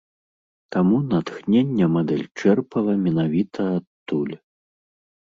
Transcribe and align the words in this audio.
Таму 0.75 0.97
натхнення 1.11 1.85
мадэль 1.97 2.23
чэрпала 2.39 2.93
менавіта 3.05 3.61
адтуль. 3.77 4.33